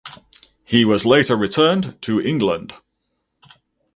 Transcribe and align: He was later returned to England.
He 0.63 0.83
was 0.83 1.05
later 1.05 1.37
returned 1.37 2.01
to 2.01 2.19
England. 2.19 2.73